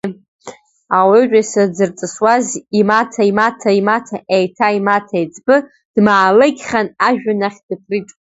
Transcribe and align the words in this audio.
Ауаҩытәыҩса 0.97 1.63
дзырҵысуаз 1.71 2.47
имаҭа 2.79 3.23
имаҭа, 3.29 3.69
имаҭа 3.79 4.17
еиҭа 4.35 4.75
имаҭа 4.77 5.15
еиҵбы 5.19 5.55
дмаалықьхан 5.93 6.87
ажәҩан 7.07 7.41
ахь 7.47 7.59
дыԥрит. 7.67 8.09